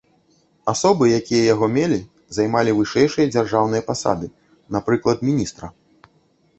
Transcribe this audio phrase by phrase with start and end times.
[0.71, 1.99] Асобы, якія яго мелі,
[2.39, 4.35] займалі вышэйшыя дзяржаўныя пасады,
[4.79, 5.75] напрыклад міністра.